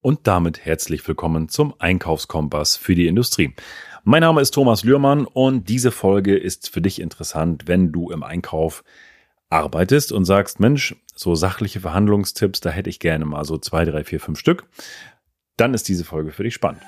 [0.00, 3.52] Und damit herzlich willkommen zum Einkaufskompass für die Industrie.
[4.04, 8.22] Mein Name ist Thomas Lührmann und diese Folge ist für dich interessant, wenn du im
[8.22, 8.84] Einkauf
[9.50, 14.04] arbeitest und sagst, Mensch, so sachliche Verhandlungstipps, da hätte ich gerne mal so zwei, drei,
[14.04, 14.66] vier, fünf Stück.
[15.56, 16.82] Dann ist diese Folge für dich spannend.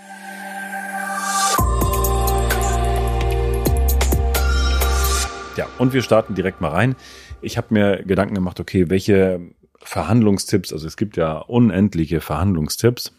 [5.56, 6.94] Ja, und wir starten direkt mal rein.
[7.42, 9.40] Ich habe mir Gedanken gemacht, okay, welche
[9.82, 13.12] Verhandlungstipps, also es gibt ja unendliche Verhandlungstipps,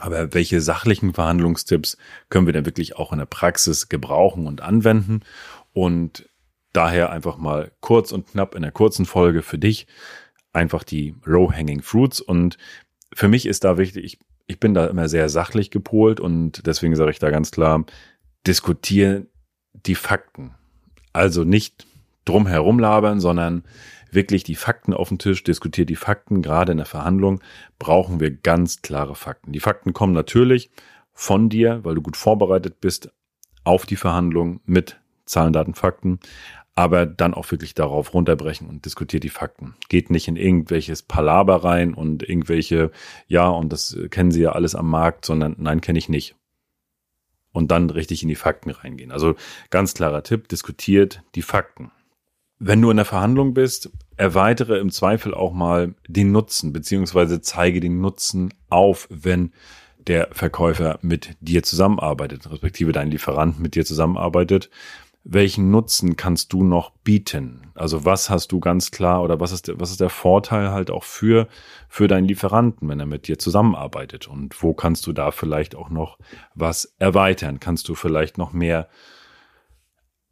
[0.00, 1.98] aber welche sachlichen Verhandlungstipps
[2.30, 5.20] können wir denn wirklich auch in der Praxis gebrauchen und anwenden?
[5.72, 6.28] Und
[6.72, 9.86] daher einfach mal kurz und knapp in der kurzen Folge für dich
[10.52, 12.20] einfach die Low-Hanging Fruits.
[12.20, 12.56] Und
[13.12, 16.96] für mich ist da wichtig, ich, ich bin da immer sehr sachlich gepolt und deswegen
[16.96, 17.84] sage ich da ganz klar,
[18.46, 19.26] diskutiere
[19.74, 20.54] die Fakten.
[21.12, 21.86] Also nicht
[22.24, 23.64] drum herum labern, sondern
[24.10, 26.42] wirklich die Fakten auf den Tisch, diskutiert die Fakten.
[26.42, 27.40] Gerade in der Verhandlung
[27.78, 29.52] brauchen wir ganz klare Fakten.
[29.52, 30.70] Die Fakten kommen natürlich
[31.12, 33.10] von dir, weil du gut vorbereitet bist
[33.64, 36.18] auf die Verhandlung mit Zahlen, Daten, Fakten,
[36.74, 39.74] aber dann auch wirklich darauf runterbrechen und diskutiert die Fakten.
[39.88, 42.90] Geht nicht in irgendwelches Palaber rein und irgendwelche,
[43.28, 46.34] ja, und das kennen Sie ja alles am Markt, sondern nein, kenne ich nicht.
[47.52, 49.12] Und dann richtig in die Fakten reingehen.
[49.12, 49.34] Also
[49.68, 51.90] ganz klarer Tipp, diskutiert die Fakten.
[52.64, 57.80] Wenn du in der Verhandlung bist, erweitere im Zweifel auch mal den Nutzen, beziehungsweise zeige
[57.80, 59.50] den Nutzen auf, wenn
[60.06, 64.70] der Verkäufer mit dir zusammenarbeitet, respektive dein Lieferant mit dir zusammenarbeitet.
[65.24, 67.62] Welchen Nutzen kannst du noch bieten?
[67.74, 70.92] Also was hast du ganz klar oder was ist, der, was ist der Vorteil halt
[70.92, 71.48] auch für,
[71.88, 74.28] für deinen Lieferanten, wenn er mit dir zusammenarbeitet?
[74.28, 76.16] Und wo kannst du da vielleicht auch noch
[76.54, 77.58] was erweitern?
[77.58, 78.88] Kannst du vielleicht noch mehr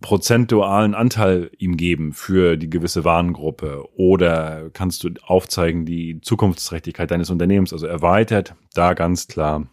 [0.00, 7.30] prozentualen Anteil ihm geben für die gewisse Warengruppe oder kannst du aufzeigen die Zukunftsträchtigkeit deines
[7.30, 9.68] Unternehmens, also erweitert da ganz klar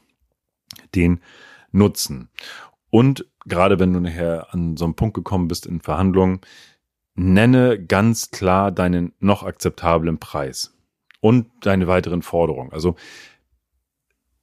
[0.95, 1.22] den
[1.72, 2.30] Nutzen.
[2.89, 6.41] Und gerade wenn du nachher an so einen Punkt gekommen bist in Verhandlungen,
[7.16, 10.78] nenne ganz klar deinen noch akzeptablen Preis
[11.22, 12.72] und deine weiteren Forderungen.
[12.74, 12.96] Also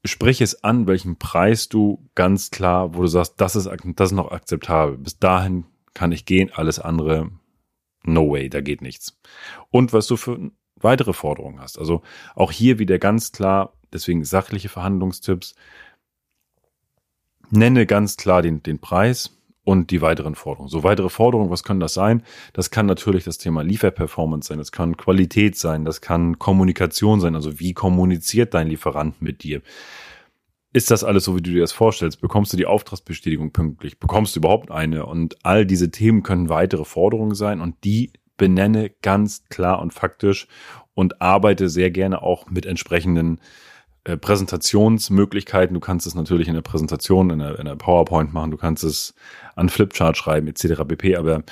[0.05, 4.17] sprich es an, welchen Preis du ganz klar, wo du sagst, das ist, das ist
[4.17, 4.99] noch akzeptabel.
[4.99, 7.31] Bis dahin kann ich gehen, alles andere,
[8.05, 9.19] no way, da geht nichts.
[9.71, 10.51] Und was du für
[10.85, 11.79] weitere Forderungen hast.
[11.79, 12.03] Also
[12.37, 15.55] auch hier wieder ganz klar, deswegen sachliche Verhandlungstipps.
[17.51, 20.69] Nenne ganz klar den, den Preis und die weiteren Forderungen.
[20.69, 22.23] So weitere Forderungen, was können das sein?
[22.53, 27.35] Das kann natürlich das Thema Lieferperformance sein, das kann Qualität sein, das kann Kommunikation sein,
[27.35, 29.63] also wie kommuniziert dein Lieferant mit dir?
[30.75, 32.21] Ist das alles so, wie du dir das vorstellst?
[32.21, 34.01] Bekommst du die Auftragsbestätigung pünktlich?
[34.01, 35.07] Bekommst du überhaupt eine?
[35.07, 40.49] Und all diese Themen können weitere Forderungen sein und die benenne ganz klar und faktisch
[40.95, 43.41] und arbeite sehr gerne auch mit entsprechenden
[44.03, 45.75] äh, Präsentationsmöglichkeiten.
[45.75, 48.83] Du kannst es natürlich in der Präsentation, in der, in der PowerPoint machen, du kannst
[48.83, 49.15] es
[49.55, 50.83] an Flipchart schreiben, etc.
[50.89, 51.15] pp.
[51.15, 51.45] Aber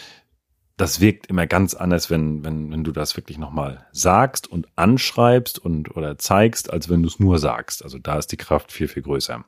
[0.83, 5.61] das wirkt immer ganz anders, wenn, wenn, wenn du das wirklich nochmal sagst und anschreibst
[5.61, 7.85] und oder zeigst, als wenn du es nur sagst.
[7.85, 9.45] Also da ist die Kraft viel, viel größer.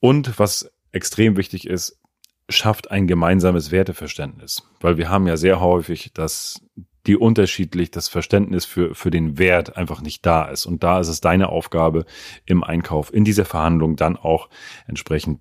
[0.00, 2.00] Und was extrem wichtig ist,
[2.48, 4.62] schafft ein gemeinsames Werteverständnis.
[4.80, 6.62] Weil wir haben ja sehr häufig, dass
[7.06, 10.64] die unterschiedlich das Verständnis für, für den Wert einfach nicht da ist.
[10.64, 12.06] Und da ist es deine Aufgabe
[12.46, 14.48] im Einkauf, in dieser Verhandlung dann auch
[14.86, 15.40] entsprechend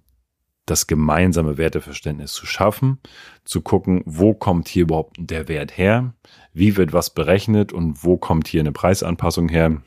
[0.65, 2.99] das gemeinsame Werteverständnis zu schaffen,
[3.43, 6.13] zu gucken, wo kommt hier überhaupt der Wert her,
[6.53, 9.81] wie wird was berechnet und wo kommt hier eine Preisanpassung her.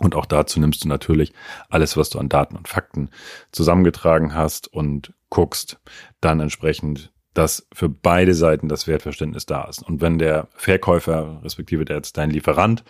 [0.00, 1.32] Und auch dazu nimmst du natürlich
[1.68, 3.10] alles, was du an Daten und Fakten
[3.52, 5.80] zusammengetragen hast und guckst
[6.20, 9.82] dann entsprechend, dass für beide Seiten das Wertverständnis da ist.
[9.82, 12.84] Und wenn der Verkäufer, respektive der jetzt dein Lieferant,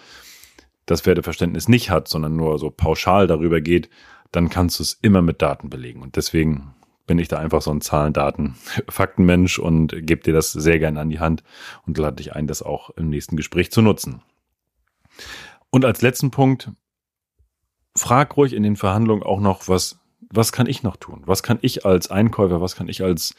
[0.87, 3.89] das Werteverständnis nicht hat, sondern nur so pauschal darüber geht,
[4.33, 6.03] dann kannst du es immer mit Daten belegen.
[6.03, 6.75] Und deswegen
[7.07, 8.57] bin ich da einfach so ein Zahlen, Daten,
[8.89, 11.43] Faktenmensch und gebe dir das sehr gerne an die Hand
[11.87, 14.23] und lade dich ein, das auch im nächsten Gespräch zu nutzen.
[15.71, 16.71] Und als letzten Punkt,
[17.97, 19.99] frag ruhig in den Verhandlungen auch noch, was,
[20.31, 21.23] was kann ich noch tun?
[21.27, 23.35] Was kann ich als Einkäufer, was kann ich als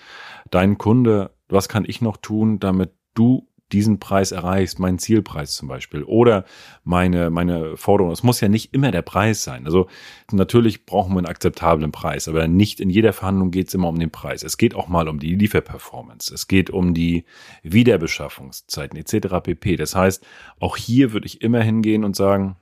[0.51, 5.67] dein Kunde, was kann ich noch tun, damit du diesen Preis erreichst, meinen Zielpreis zum
[5.67, 6.45] Beispiel oder
[6.83, 8.11] meine, meine Forderung.
[8.11, 9.65] Es muss ja nicht immer der Preis sein.
[9.65, 9.87] Also
[10.31, 13.97] natürlich brauchen wir einen akzeptablen Preis, aber nicht in jeder Verhandlung geht es immer um
[13.97, 14.43] den Preis.
[14.43, 16.33] Es geht auch mal um die Lieferperformance.
[16.33, 17.25] Es geht um die
[17.63, 19.41] Wiederbeschaffungszeiten etc.
[19.41, 19.75] pp.
[19.77, 20.25] Das heißt,
[20.59, 22.57] auch hier würde ich immer hingehen und sagen,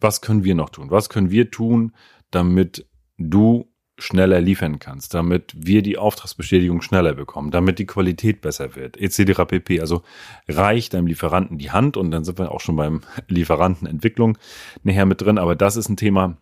[0.00, 0.90] was können wir noch tun?
[0.90, 1.92] Was können wir tun,
[2.30, 2.86] damit
[3.18, 3.71] du
[4.02, 9.44] schneller liefern kannst, damit wir die Auftragsbestätigung schneller bekommen, damit die Qualität besser wird, etc.
[9.46, 9.80] pp.
[9.80, 10.02] Also
[10.48, 14.38] reicht deinem Lieferanten die Hand und dann sind wir auch schon beim Lieferantenentwicklung
[14.82, 15.38] näher mit drin.
[15.38, 16.36] Aber das ist ein Thema,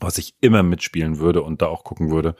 [0.00, 2.36] was ich immer mitspielen würde und da auch gucken würde,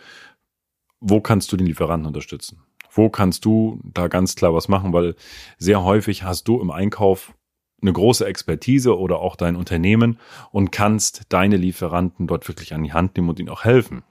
[1.01, 2.61] wo kannst du den Lieferanten unterstützen?
[2.91, 4.93] Wo kannst du da ganz klar was machen?
[4.93, 5.17] Weil
[5.59, 7.35] sehr häufig hast du im Einkauf
[7.83, 10.19] eine große Expertise oder auch dein Unternehmen
[10.53, 14.03] und kannst deine Lieferanten dort wirklich an die Hand nehmen und ihnen auch helfen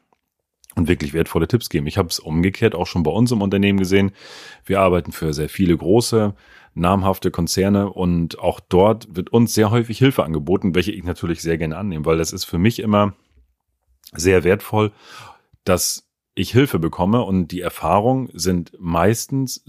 [0.76, 1.88] und wirklich wertvolle Tipps geben.
[1.88, 4.12] Ich habe es umgekehrt auch schon bei uns im Unternehmen gesehen.
[4.66, 6.34] Wir arbeiten für sehr viele große,
[6.74, 11.58] namhafte Konzerne und auch dort wird uns sehr häufig Hilfe angeboten, welche ich natürlich sehr
[11.58, 13.14] gerne annehme, weil das ist für mich immer
[14.14, 14.92] sehr wertvoll,
[15.64, 19.64] dass ich Hilfe bekomme und die Erfahrungen sind meistens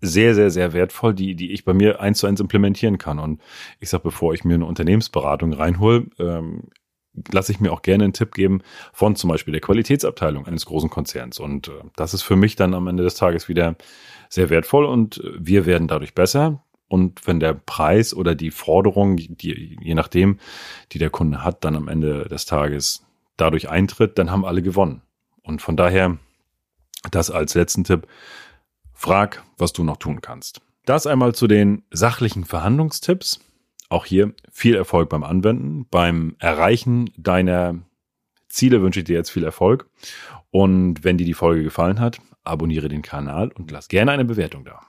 [0.00, 3.18] sehr, sehr, sehr wertvoll, die, die ich bei mir eins zu eins implementieren kann.
[3.18, 3.40] Und
[3.78, 6.64] ich sage, bevor ich mir eine Unternehmensberatung reinhole, ähm,
[7.32, 8.62] lasse ich mir auch gerne einen Tipp geben
[8.92, 11.38] von zum Beispiel der Qualitätsabteilung eines großen Konzerns.
[11.38, 13.76] Und äh, das ist für mich dann am Ende des Tages wieder
[14.28, 16.62] sehr wertvoll und wir werden dadurch besser.
[16.88, 20.38] Und wenn der Preis oder die Forderung, die, je nachdem,
[20.92, 23.06] die der Kunde hat, dann am Ende des Tages
[23.38, 25.02] dadurch eintritt, dann haben alle gewonnen.
[25.42, 26.18] Und von daher,
[27.10, 28.06] das als letzten Tipp,
[28.92, 30.60] frag, was du noch tun kannst.
[30.84, 33.40] Das einmal zu den sachlichen Verhandlungstipps.
[33.92, 35.86] Auch hier viel Erfolg beim Anwenden.
[35.90, 37.82] Beim Erreichen deiner
[38.48, 39.86] Ziele wünsche ich dir jetzt viel Erfolg.
[40.50, 44.64] Und wenn dir die Folge gefallen hat, abonniere den Kanal und lass gerne eine Bewertung
[44.64, 44.80] da.